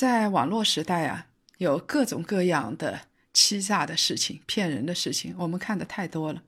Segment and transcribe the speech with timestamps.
[0.00, 1.26] 在网络时代啊。
[1.58, 3.02] 有各种各样的
[3.34, 6.42] 欺诈的事情、骗人的事情，我们看的太多了。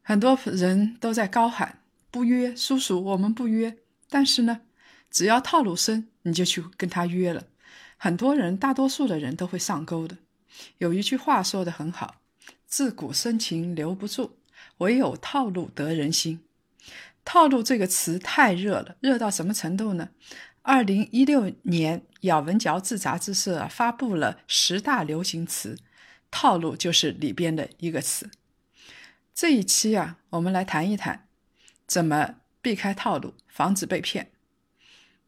[0.00, 3.76] 很多人都在高喊“不约叔叔，我们不约”，
[4.08, 4.62] 但是呢，
[5.10, 7.44] 只要套路深，你就去跟他约了。
[7.98, 10.16] 很多人，大多数的人都会上钩的。
[10.78, 12.14] 有一句话说的很好
[12.66, 14.38] ：“自古深情留不住，
[14.78, 16.40] 唯有套路得人心。”
[17.26, 20.08] 套路这个词太热了，热到什么程度呢？
[20.66, 25.76] 二零一六年，《咬文嚼字》杂志社发布了十大流行词，
[26.30, 28.30] 套路就是里边的一个词。
[29.34, 31.28] 这一期啊，我们来谈一谈
[31.86, 34.30] 怎么避开套路，防止被骗。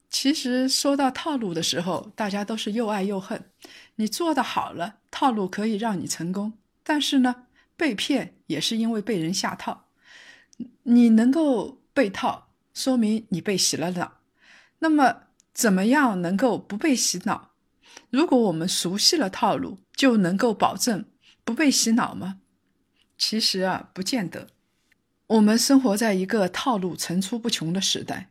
[0.09, 3.51] 其实说到套路的时候，大家都是又爱又恨。
[3.97, 9.89] 你做的好了，套路可以让你成功；但是呢，被骗也是因为被人下套。
[10.85, 14.15] 你能够被套，说明你被洗了脑。
[14.79, 15.25] 那么，
[15.57, 17.53] 怎么样能够不被洗脑？
[18.11, 21.07] 如果我们熟悉了套路，就能够保证
[21.45, 22.41] 不被洗脑吗？
[23.17, 24.49] 其实啊，不见得。
[25.29, 28.29] 我们生活在一个套路层出不穷的时代，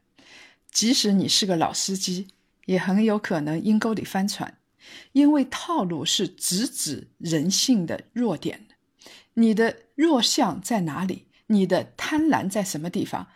[0.69, 2.27] 即使你是个老司机，
[2.67, 4.59] 也很有可能阴沟里翻船，
[5.13, 8.67] 因为套路是直指人性的弱点。
[9.33, 11.25] 你的弱项在哪里？
[11.47, 13.29] 你的贪婪在什么地方？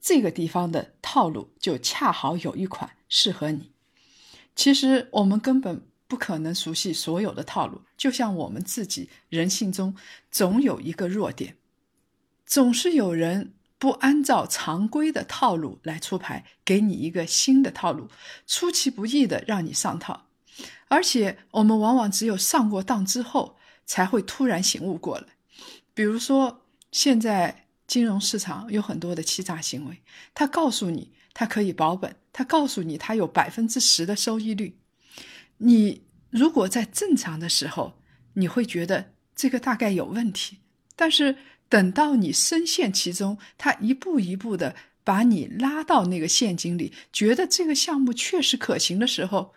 [0.00, 3.72] 这个地方的套路就恰好有一款适合你。
[4.54, 9.94] 其实我们根本不可能熟悉所有的套路，就像我们自己人性中
[10.30, 11.56] 总有一个弱点，
[12.46, 18.08] 总是有人不按照常规的套路来出牌，给你一个新的套路，
[18.46, 20.26] 出其不意的让你上套。
[20.88, 25.26] 而且我们往往只有上过当之后，才会突然醒悟过来。
[25.94, 27.64] 比如说现在。
[27.88, 30.02] 金融市场有很多的欺诈行为，
[30.34, 34.78] 他告诉你他可以保本，他告诉你他有百分之十的收益率。
[35.56, 37.98] 你如果在正常的时候，
[38.34, 40.58] 你会觉得这个大概有问题，
[40.94, 41.36] 但是
[41.68, 49.52] 等到你深陷其中，他一步一步的把你拉到那个陷阱里，觉得这个项目确实可行的时候，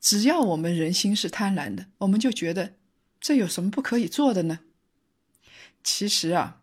[0.00, 2.74] 只要我们人心是贪婪的，我们就觉得
[3.20, 4.60] 这有什么不可以做的呢？
[5.82, 6.58] 其实啊。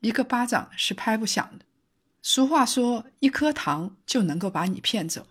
[0.00, 1.64] 一个巴掌是拍不响的。
[2.22, 5.26] 俗话说：“一颗糖就能够把你骗走。”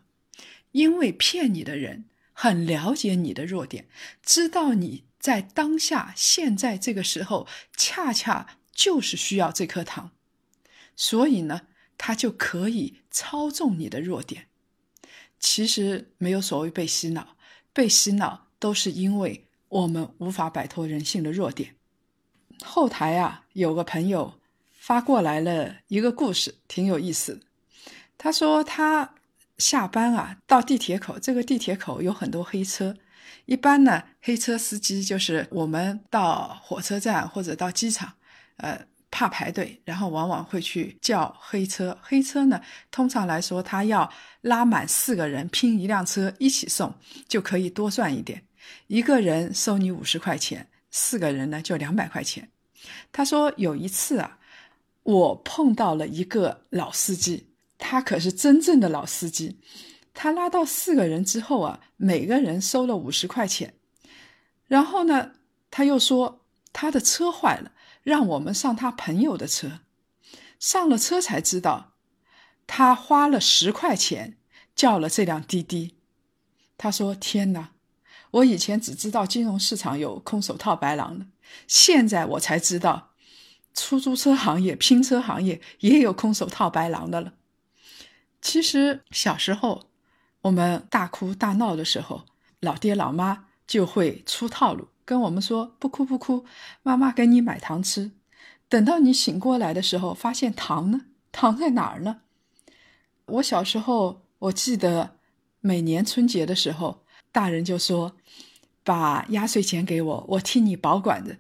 [0.72, 3.88] 因为骗你的人很了解你的弱点，
[4.24, 10.12] 知道你在当下现在这个时候恰恰就是需要这颗糖，
[10.96, 14.48] 所以呢，他就可以操纵你的弱点。
[15.40, 17.36] 其实没有所谓被洗脑，
[17.74, 21.76] 被洗脑都是因为我们无法摆脱人性的弱点。
[22.64, 24.41] 后台啊，有个朋友。
[24.82, 27.40] 发过来了一个故事，挺有意思。
[28.18, 29.14] 他说他
[29.60, 32.96] 下班啊，到地铁口，这个地铁口有很多黑车。
[33.46, 38.12] 一般呢，黑车司机就是我们到火车站或者到机场，
[38.58, 41.96] 呃，怕排队，然后往往会去叫黑车。
[42.02, 42.60] 黑车呢，
[42.90, 46.92] 通常来说，他要拉满四个人拼一辆车一起送，
[47.28, 48.44] 就可以多赚一点。
[48.88, 52.50] 一个人收你五十块钱，四个人呢就两百块钱。
[53.12, 54.40] 他说有一次啊。
[55.04, 57.48] 我碰到了一个老司机，
[57.78, 59.60] 他可是真正的老司机。
[60.14, 63.74] 他拉到四个人之后啊，每个人收了五十块钱。
[64.68, 65.32] 然后呢，
[65.70, 67.72] 他又说他的车坏了，
[68.04, 69.80] 让我们上他朋友的车。
[70.60, 71.94] 上了车才知道，
[72.68, 74.38] 他花了十块钱
[74.76, 75.96] 叫了这辆滴滴。
[76.78, 77.72] 他说：“天哪，
[78.32, 81.26] 我以前只知道金融市场有空手套白狼的，
[81.68, 83.10] 现在我才知道。”
[83.74, 87.34] 出租车行业、拼车行业也有空手套白狼的了。
[88.42, 89.88] 其实小时候
[90.42, 92.26] 我们大哭大闹的时候，
[92.60, 96.46] 老爹老妈就会出套路，跟我们说：“不哭不哭，
[96.84, 98.12] 妈妈给你买糖吃。”
[98.68, 101.02] 等到你醒过来的时候，发现糖呢？
[101.32, 102.22] 糖在哪儿呢？
[103.26, 105.18] 我小时候我记得，
[105.60, 108.18] 每年春节的时候，大人就说
[108.84, 111.38] ：“把压岁钱给我，我替你保管着。”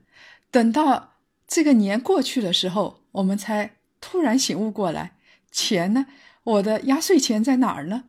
[0.51, 1.10] 等到。
[1.51, 5.17] 这个年过去的时候，我们才突然醒悟过来，
[5.51, 6.05] 钱呢？
[6.43, 8.05] 我的压岁钱在哪儿呢？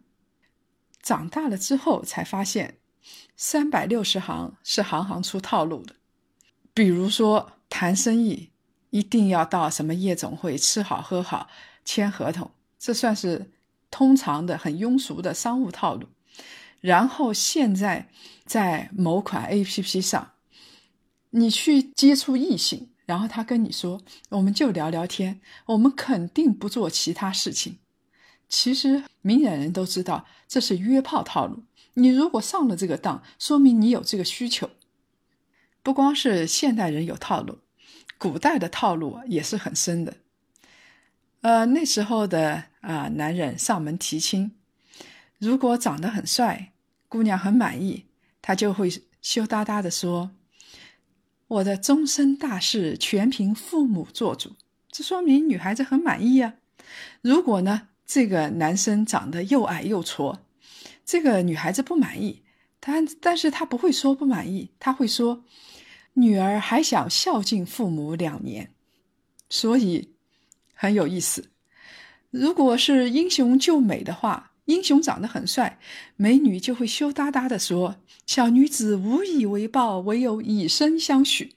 [1.02, 2.78] 长大了之后才发现，
[3.36, 5.96] 三百六十行是行行出套路的。
[6.72, 8.50] 比如说谈生意，
[8.90, 11.48] 一定要到什么夜总会吃好喝好，
[11.84, 13.50] 签合同，这算是
[13.90, 16.06] 通常的很庸俗的商务套路。
[16.80, 18.08] 然后现在
[18.44, 20.34] 在某款 A P P 上，
[21.30, 24.00] 你去接触异性，然后他跟你说，
[24.30, 27.76] 我们就聊聊天，我们肯定不做其他事情。
[28.48, 31.64] 其实明眼人都知道这是约炮套路。
[31.92, 34.70] 你如果上了这个当，说明你有这个需求。
[35.82, 37.58] 不光是现代人有套路，
[38.16, 40.16] 古代的套路也是很深的。
[41.42, 44.52] 呃，那时候的啊男人上门提亲，
[45.38, 46.72] 如果长得很帅，
[47.10, 48.06] 姑娘很满意，
[48.40, 48.88] 他就会
[49.20, 50.30] 羞答答的说
[51.52, 54.52] ：“我的终身大事全凭父母做主。”
[54.90, 56.54] 这说明女孩子很满意呀。
[57.20, 57.88] 如果呢？
[58.04, 60.36] 这个男生长得又矮又矬，
[61.02, 62.42] 这个女孩子不满意，
[62.78, 65.42] 但但是她不会说不满意，她会说，
[66.12, 68.70] 女儿还想孝敬父母两年，
[69.48, 70.10] 所以
[70.74, 71.48] 很有意思。
[72.30, 75.78] 如果是英雄救美的话，英雄长得很帅，
[76.16, 81.56] 美女就会羞答答的说，小女子无以为报，唯有以身相许。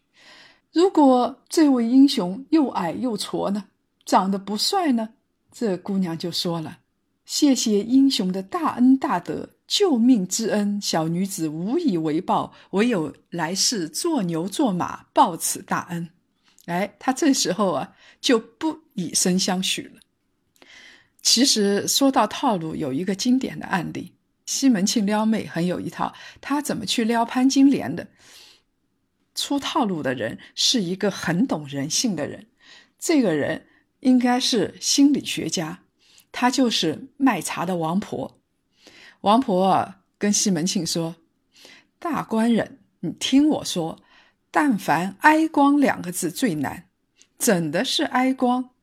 [0.72, 3.66] 如果这位英雄又矮又矬呢，
[4.06, 5.10] 长得不帅呢？
[5.52, 6.80] 这姑娘就说了
[7.26, 16.10] ：“谢谢英雄的大恩大德，救命之恩，小女子无以为报，唯有来世做牛做马报此大恩。”
[16.66, 20.02] 哎，她这时候啊就不以身相许了。
[21.26, 24.14] 其实说到套路，有一个经典的案例：
[24.46, 28.08] 西门庆撩妹很有一套，他怎么去撩潘金莲的？
[29.34, 32.46] 出套路的人是一个很懂人性的人，
[33.00, 33.66] 这个人。
[34.02, 35.80] 应该是心理学家，
[36.32, 38.40] 他就是卖茶的王婆。
[39.22, 41.16] 王婆跟西门庆说
[41.98, 43.98] ：“大官人，你听我说，
[44.52, 46.88] 但凡哀光两个字最难，
[47.40, 48.75] 怎的是哀光？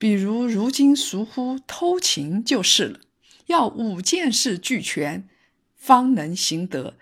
[0.00, 3.00] 比如如今俗呼偷情就是了，
[3.48, 5.28] 要五件事俱全，
[5.76, 6.94] 方能行得。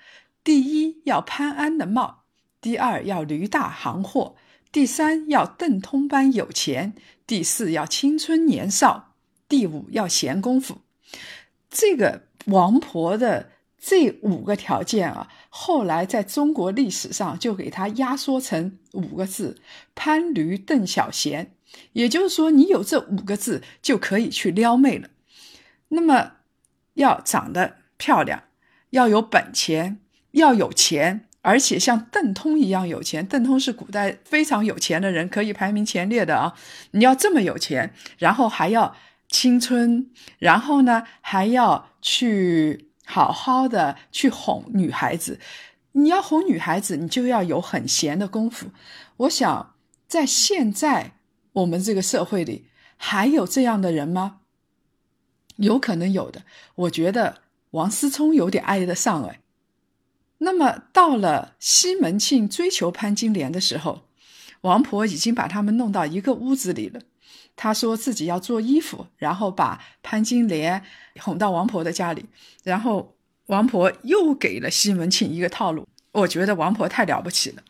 [0.43, 2.25] 第一要潘安的貌，
[2.61, 4.35] 第二要驴大行货。”
[4.73, 6.93] 第三要邓通般有钱，
[7.25, 9.15] 第四要青春年少，
[9.49, 10.79] 第五要闲工夫。
[11.71, 19.61] 这个王婆的这五个条件啊，后来在中国历史上就给它压缩成五个字：
[19.95, 21.55] 潘驴邓小闲。
[21.93, 25.09] 也就是说，你有这五个字就可以去撩妹了。
[25.89, 26.33] 那么，
[26.95, 28.45] 要长得漂亮，
[28.91, 30.01] 要有本钱，
[30.33, 31.25] 要有钱。
[31.41, 36.55] 而且像邓通一样有钱，邓通是古代非常有钱的人，可以排名前列的啊！
[36.91, 38.95] 你要这么有钱，然后还要
[39.29, 40.11] 青春，
[40.41, 45.39] 然后呢还要去好好的去哄女孩子。
[45.93, 48.67] 你要哄女孩子，你就要有很闲的功夫。
[49.19, 49.75] 我想，
[50.07, 51.13] 在现在
[51.59, 52.67] 我们这个社会里，
[52.97, 54.41] 还有这样的人吗？
[55.57, 56.45] 有可能有的。
[56.75, 59.41] 我觉得王思聪有点挨得上哎。
[60.39, 64.03] 那么到了西门庆追求潘金莲的时候，
[64.61, 67.01] 王婆已经把他们弄到一个屋子里了。
[67.57, 70.85] 他说自己要做衣服，然后把潘金莲
[71.21, 72.27] 哄到王婆的家里，
[72.63, 73.17] 然后
[73.47, 75.89] 王婆又给了西门庆一个套路。
[76.13, 77.63] 我觉得王婆太了不起了，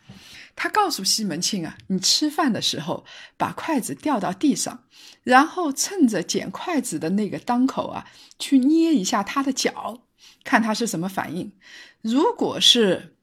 [0.61, 4.83] 他告诉西门庆啊，你吃饭的时候把筷子掉到地上，
[5.23, 8.11] 然后趁着捡筷子的那个当口啊，
[8.41, 10.03] 去捏一下他的脚。
[10.43, 11.53] 看他是什么反应，
[12.01, 13.15] 如果是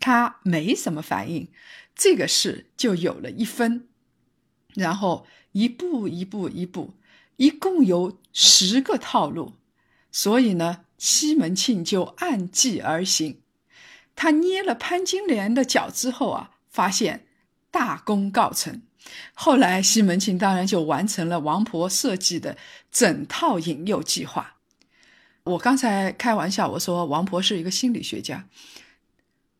[0.00, 1.50] 他没什么反应，
[1.94, 3.88] 这个事就有了一分。
[4.74, 6.94] 然后一步一步一步，
[7.36, 9.52] 一共有十个套路，
[10.10, 13.42] 所以呢，西门庆就按计而行。
[14.14, 17.26] 他捏了潘金莲的脚之后啊，发现
[17.70, 18.82] 大功告成。
[19.34, 22.56] 后来西门庆当然就完成了王婆设计的
[22.90, 24.56] 整套引诱计划。
[25.44, 28.48] 我刚才开玩笑，我说王婆是一个心理学家。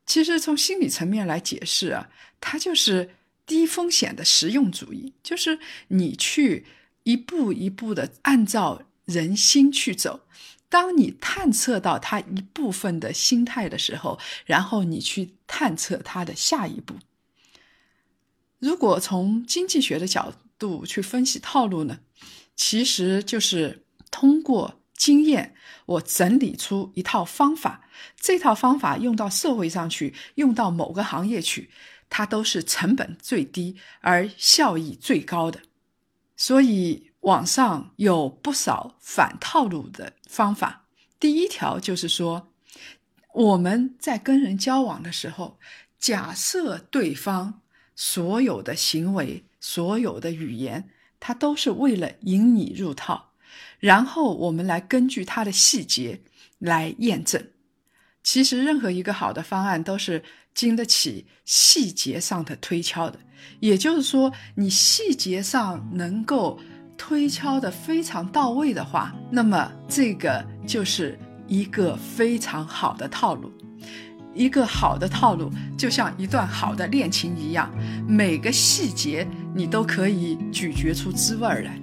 [0.07, 2.09] 其实从心理层面来解释啊，
[2.41, 6.67] 它就是低风险的实用主义，就是你去
[7.03, 10.21] 一步一步的按照人心去走。
[10.73, 16.95] 当你探测到他一部分的心态的时候，然后你去探测他的下一步。
[18.59, 22.01] 如果从经济学的角度去分析套路呢，
[22.57, 24.79] 其实就是通过。
[24.95, 27.89] 经验，我整理出一套方法，
[28.21, 31.71] 这套方法用到社会上去，用到某个行业去，
[32.09, 35.63] 它都是成本最低而效益最高的。
[36.37, 40.87] 所以网上有不少反套路的方法。
[41.19, 42.53] 第一条就是说，
[43.35, 45.59] 我们在跟人交往的时候，
[45.99, 47.61] 假设对方
[47.95, 53.31] 所有的行为、所有的语言，他都是为了引你入套，
[53.79, 56.23] 然后我们来根据他的细节
[56.59, 57.51] 来验证。
[58.25, 60.25] 其实，任何一个好的方案都是
[60.55, 63.19] 经得起细节上的推敲的。
[63.61, 66.61] 也就是说，你细节上能够
[67.05, 71.19] 推敲的非常到位的话，那么这个就是
[71.49, 73.51] 一个非常好的套路。
[74.33, 77.69] 一个好的套路就像一段好的恋情一样，
[78.07, 81.77] 每个细节你都可以咀嚼出滋味来。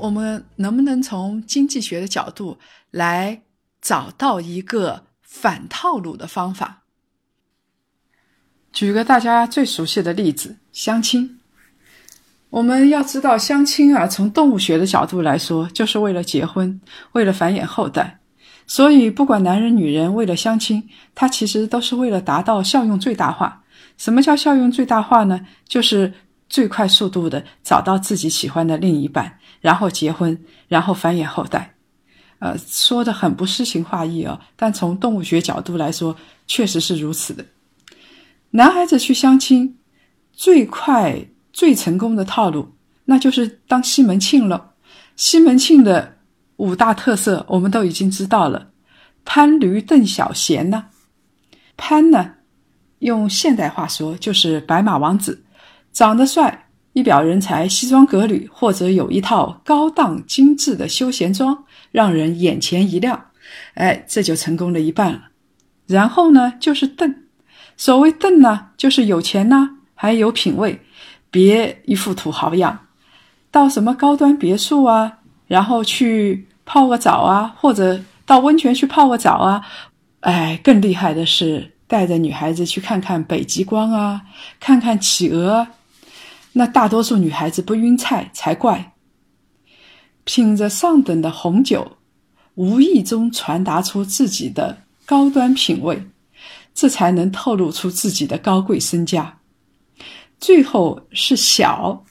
[0.00, 2.58] 我们能不能从经济学的角度
[2.90, 3.42] 来
[3.82, 6.82] 找到一个反套路的方法？
[8.72, 11.38] 举个大家最熟悉的例子，相亲。
[12.48, 16.80] 我们要知道，相亲啊，从动物学的角度来说，就是为了结婚，
[17.12, 18.20] 为了繁衍后代。
[18.66, 23.62] 所以，不管男人女人，为了相亲，他其实都是为了达到效用最大化。
[23.98, 25.46] 什么叫效用最大化呢？
[25.68, 26.12] 就是
[26.48, 29.38] 最快速度的找到自己喜欢的另一半。
[29.60, 30.36] 然后结婚，
[30.68, 31.74] 然后繁衍后代，
[32.38, 37.44] 呃，说的很不诗情画意哦，但从动物学角度来说，确实是如此的。
[38.50, 39.78] 男孩子去相亲，
[40.32, 42.72] 最快最成功的套路，
[43.04, 44.72] 那就是当西门庆了。
[45.16, 46.16] 西门庆的
[46.56, 48.70] 五大特色，我们都已经知道了。
[49.24, 50.86] 潘驴邓小闲呢？
[51.76, 52.34] 潘呢，
[53.00, 55.44] 用现代话说就是白马王子，
[55.92, 56.69] 长得帅。
[57.00, 63.28] 一表人才，西装革履，或者有一套高档精致的休闲装，让人眼前一亮。
[63.72, 65.22] 哎，这就成功了一半了。
[65.86, 67.14] 然后呢，就是邓。
[67.78, 70.78] 所谓邓呢，就是有钱呐，还有品位，
[71.30, 72.78] 别一副土豪样。
[73.50, 79.64] 到什么高端别墅啊，然后去泡个澡啊，或者到温泉去泡个澡啊。
[80.20, 84.20] 哎，更厉害的是带着女孩子去看看北极光啊，
[84.60, 85.66] 看看企鹅。
[86.52, 88.94] 那大多数女孩子不晕菜才怪。
[90.24, 91.96] 品着上等的红酒，
[92.54, 96.06] 无意中传达出自己的高端品味，
[96.74, 99.38] 这才能透露出自己的高贵身家。
[100.38, 102.04] 最后是小，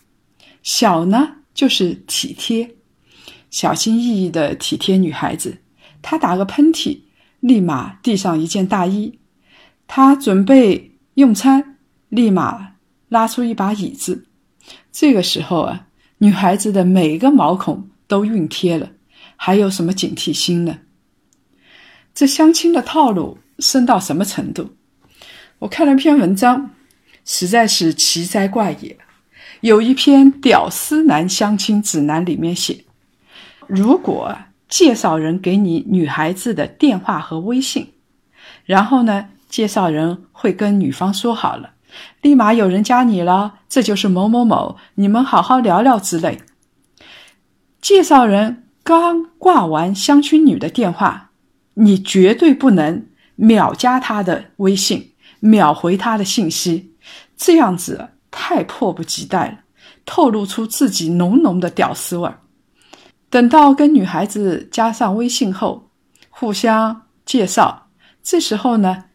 [0.63, 2.75] 小呢就是体贴，
[3.50, 5.60] 小心翼翼的体贴女孩子。
[6.01, 7.01] 她打个喷嚏，
[7.39, 9.19] 立马递上一件大衣；
[9.88, 11.77] 她准备用餐，
[12.10, 12.75] 立马
[13.08, 14.25] 拉出一把椅子。
[14.92, 15.88] 这个时候啊，
[16.20, 18.92] 女孩子的每一个毛孔都熨贴了，
[19.36, 20.80] 还有什么警惕心呢？
[22.14, 24.76] 这相亲的套路深到什么程度？
[25.60, 26.72] 我看了篇文章，
[27.24, 28.98] 实在是奇哉怪也。
[29.62, 32.86] 有一篇《屌丝男相亲指南》里面写，
[33.68, 34.38] 如果
[34.70, 37.92] 介绍人给你女孩子的电话和微信，
[38.66, 41.72] 然后呢，介绍人会跟女方说好了。
[42.22, 46.41] 立马有人加你了，这就是某某某，你们好好聊聊之类。
[47.81, 51.31] 介绍人刚挂完相亲女的电话，
[51.75, 56.93] 你绝对不能秒加她的微信，秒回她的信息，
[57.38, 59.60] 这样子太迫不及待了，
[60.05, 62.39] 透露出自己浓浓的屌丝味儿。
[63.29, 65.89] 等到跟女孩子加上微信后，
[66.29, 67.88] 互相介绍，
[68.22, 69.05] 这时候呢？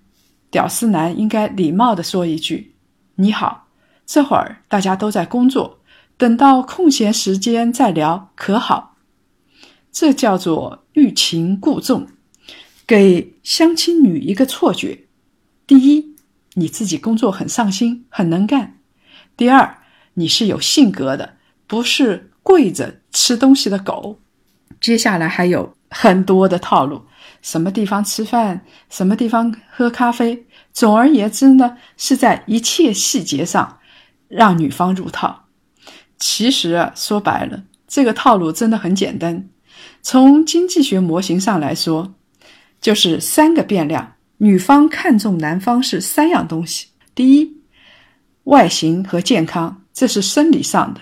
[0.55, 2.77] 屌丝男应该礼貌的说一句
[3.17, 3.67] ：“你好，
[4.07, 5.81] 这会儿大家都在工作，
[6.17, 8.95] 等到空闲时间再聊，可好？”
[9.91, 12.07] 这叫做欲擒故纵，
[12.87, 15.07] 给相亲女一个错觉：
[15.67, 16.15] 第一，
[16.53, 18.77] 你自己工作很上心，很能干；
[19.37, 19.79] 第二，
[20.15, 21.35] 你是有性格的，
[21.67, 24.21] 不是跪着吃东西的狗。
[24.81, 27.03] 接下来还有很多的套路。
[27.45, 28.59] 什么地方吃饭，
[28.89, 33.79] 什么地方喝咖啡，总而言之呢，是在一切细节上
[34.29, 35.45] 让女方入套。
[36.17, 39.47] 其实啊，说白了，这个套路真的很简单。
[40.01, 42.15] 从经济学模型上来说，
[42.81, 44.11] 就是三个变量。
[44.39, 47.63] 女方看重男方是三样东西：第一，
[48.45, 51.01] 外形和健康，这是生理上的；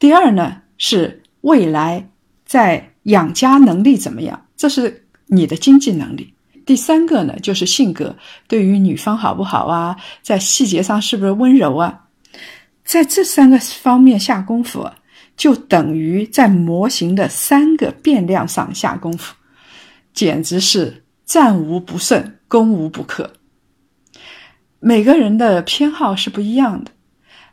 [0.00, 2.10] 第二呢，是未来
[2.44, 6.24] 在养家能力怎么样，这是你的经济能力；
[6.64, 8.14] 第三个呢，就是性格，
[8.48, 12.06] 对于女方好不好啊，在细节上是不是温柔啊？
[12.84, 14.90] 在这三个方面下功夫，
[15.36, 19.34] 就等于在模型的三个变量上下功夫，
[20.12, 23.32] 简直是战无不胜、攻无不克。
[24.80, 26.90] 每个人的偏好是不一样的，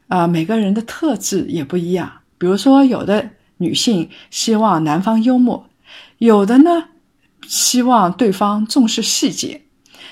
[0.07, 2.11] 啊，每个人的特质也不一样。
[2.39, 5.69] 比如说，有的女性希望男方幽默，
[6.17, 6.85] 有的呢
[7.49, 9.59] 希望对方重视细节，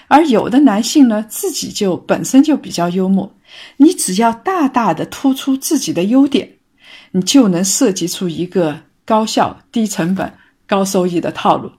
[0.08, 3.32] 而有的男性呢自己就本身就比较幽默。
[3.78, 6.58] 你只要大大的突出自己的优点，
[7.12, 10.34] 你就能设计出一个高效、低成本、
[10.66, 11.72] 高收益的套路。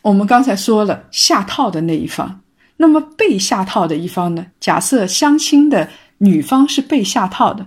[0.00, 2.40] 我们刚才说了下套的那一方，
[2.78, 4.46] 那么被下套的一方呢？
[4.58, 7.66] 假设相亲的女方是被下套的，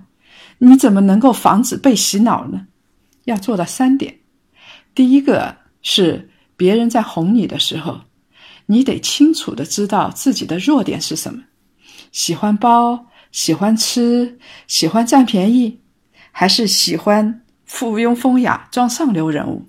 [0.57, 2.65] 你怎么能够防止被洗脑呢？
[3.25, 4.15] 要做到三点：
[4.95, 8.01] 第一个是别人在哄你的时候，
[8.65, 11.43] 你得清楚的知道自己的弱点是什么。
[12.11, 15.79] 喜欢包，喜欢吃，喜欢占便宜，
[16.31, 19.65] 还是喜欢附庸风雅、装上流人物？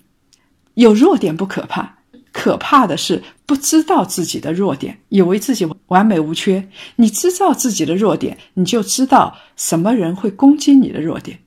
[0.75, 1.99] 有弱点不可怕，
[2.33, 6.69] 可怕的是不知道自己的弱点，以为自己完美无缺。
[6.95, 11.39] 你知道自己的弱点，你就知道什么人会攻击你的弱点。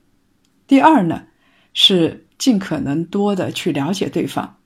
[0.66, 1.22] 第二呢，
[1.72, 4.56] 是尽可能多的去了解对方。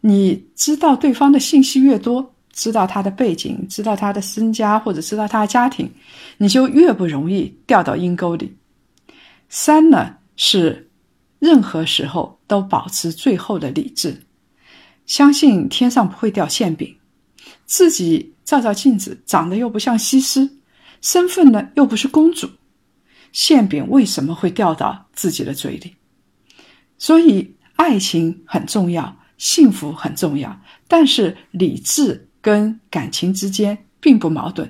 [0.00, 2.34] 你知道对方的信息越多。
[2.54, 5.90] 知道他的背景，知道他的身家，或者知道他的家庭，
[6.36, 8.54] 你就越不容易掉到阴沟里。
[9.48, 10.90] 三呢是
[11.38, 14.22] 任何时候都保持最后的理智，
[15.06, 16.94] 相信天上不会掉馅饼，
[17.64, 20.46] 自己照照镜子，长得又不像西施，
[21.00, 22.46] 身份呢又不是公主，
[23.32, 25.96] 馅饼为什么会掉到自己的嘴里？
[26.98, 32.28] 所以爱情很重要，幸福很重要，但是理智。
[32.44, 34.68] 跟感情之间并不矛盾，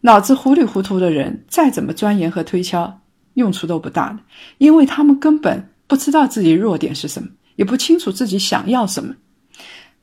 [0.00, 3.00] 脑子糊里糊涂的人再怎么钻研和推敲，
[3.34, 4.18] 用处都不大的，
[4.58, 9.14] 因为他们根本不知道自己弱点是什么，也不清楚自己想要什么。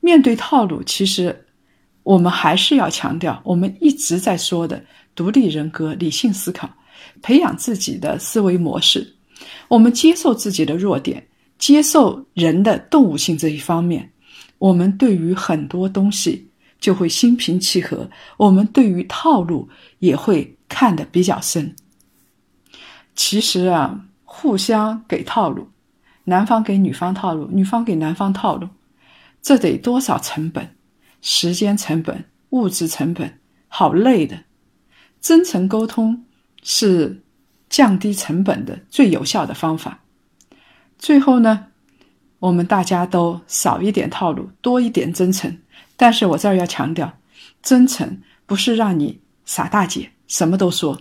[0.00, 1.44] 面对套路，其实
[2.02, 4.82] 我们还是要强调我们一直在说的
[5.14, 6.70] 独立人格、理性思考，
[7.20, 9.06] 培养自己的思维模式。
[9.68, 11.22] 我们接受自己的弱点，
[11.64, 14.12] 接受人的动物性这一方面，
[14.58, 16.50] 我们对于很多东西。
[16.78, 19.66] 就会心平气和，我们对于套路
[20.00, 21.74] 也会看得比较深。
[23.14, 25.66] 其实啊，互相给套路，
[26.24, 28.68] 男方给女方套路，女方给男方套路，
[29.40, 30.76] 这得多少成本？
[31.22, 33.32] 时间成本、物质成本，
[33.68, 34.38] 好累的。
[35.22, 36.22] 真诚沟通
[36.62, 37.18] 是
[37.70, 40.03] 降低成本的最有效的方法。
[40.98, 41.66] 最后呢，
[42.38, 45.54] 我们大家都少一点套路，多一点真诚。
[45.96, 47.12] 但是我这儿要强调，
[47.62, 50.98] 真诚不是让你傻大姐什么都说，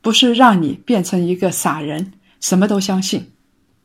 [0.00, 3.30] 不是让你变成一个傻人什么都相信。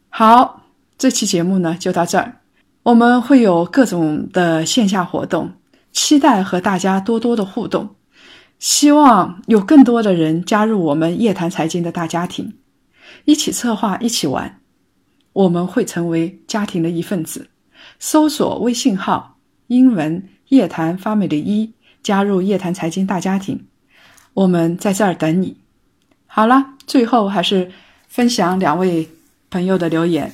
[0.09, 0.63] 好，
[0.97, 2.41] 这期节目呢就到这儿，
[2.83, 5.51] 我们会有各种的线下活动，
[5.91, 7.95] 期待和大家多多的互动，
[8.59, 12.53] 希望有更多的人加入我们夜谈财经的大家庭，
[13.23, 14.59] 一起策划，一起玩，
[15.35, 17.47] 我们会成为家庭的一份子。
[17.99, 19.33] 搜索微信号。
[19.67, 23.65] 英文夜谈发美的一加入夜谈财经大家庭，
[24.35, 25.57] 我们在这儿等你。
[26.27, 27.71] 好了，最后还是
[28.07, 29.09] 分享两位
[29.49, 30.31] 朋友的留言。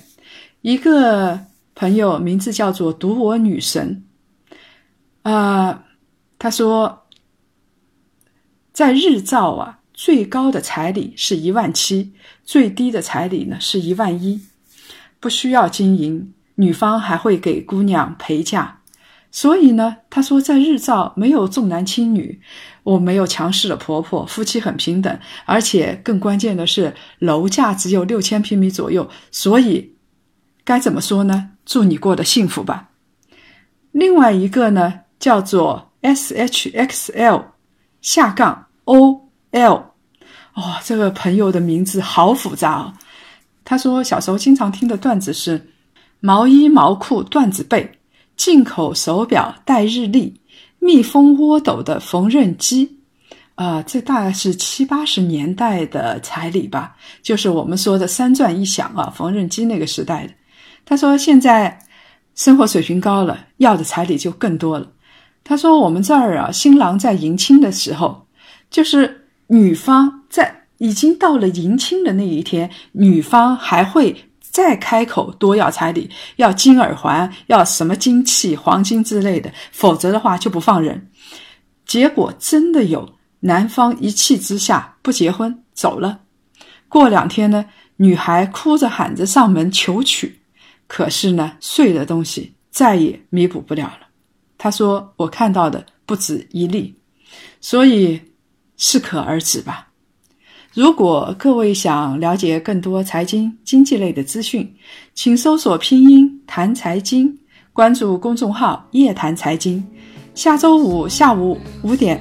[0.59, 1.39] 一个
[1.75, 4.03] 朋友名字叫做“读我女神”，
[5.23, 5.85] 啊，
[6.37, 7.07] 他说，
[8.73, 12.11] 在日照啊，最高的彩礼是一万七，
[12.43, 14.41] 最低的彩礼呢是一万一，
[15.21, 18.79] 不需要经营，女方还会给姑娘陪嫁。
[19.33, 22.41] 所以呢，他说在日照没有重男轻女，
[22.83, 29.93] 我没有强势的婆婆，夫妻很平等，而且更关键的是楼价只有六千平米左右，所以
[30.65, 31.51] 该怎么说呢？
[31.65, 32.89] 祝你过得幸福吧。
[33.93, 37.53] 另外一个呢，叫做 S H X L
[38.01, 39.93] 下杠 O L，
[40.55, 42.93] 哦，这个朋友的名字好复杂哦。
[43.63, 45.69] 他说小时候经常听的段子是
[46.19, 47.89] 毛衣毛裤缎子被。
[48.37, 50.33] 进口手表带日历，
[50.79, 52.97] 蜜蜂窝斗的缝纫机，
[53.53, 60.33] 啊，这大概是七八十年代的彩礼吧，就是我们说的三转一响啊，缝纫机那个时代的。
[60.85, 61.77] 他说现在
[62.33, 64.91] 生活水平高了，要的彩礼就更多了。
[65.43, 68.25] 他说我们这儿啊，新郎在迎亲的时候，
[68.71, 81.09] 就是女方在已经到了迎亲的那一天，女方还会再开口多要彩礼，要金耳环，要什么金器、黄金之类的，否则的话就不放人。
[81.85, 83.07] 结果真的有。
[83.43, 86.19] 男方一气之下不结婚走了，
[86.87, 87.65] 过两天呢，
[87.97, 90.41] 女孩哭着喊着上门求娶，
[90.85, 94.07] 可是呢，碎的东西再也弥补不了了。
[94.59, 96.95] 他说：“我看到的不止一例，
[97.59, 98.21] 所以
[98.77, 99.87] 适可而止吧。”
[100.73, 104.73] 如果各位想了解更多财经经济类的资讯，
[105.13, 107.37] 请搜索拼音谈财经，
[107.73, 109.83] 关注公众号夜谈财经。
[110.33, 112.17] 下周五下午五点。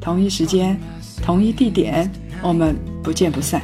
[0.00, 0.78] 同一时间，
[1.24, 2.08] 同一地点，
[2.40, 3.60] 我们不见不散。